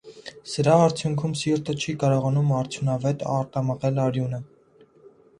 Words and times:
Սրա 0.51 0.75
արդյունքում 0.85 1.33
սիրտը 1.41 1.75
չի 1.83 1.93
կարողանում 2.03 2.53
արդյունավետ 2.59 3.25
արտամղել 3.33 3.99
արյունը։ 4.05 4.41